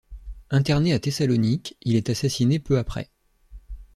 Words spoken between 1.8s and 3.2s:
il est assassiné peu après.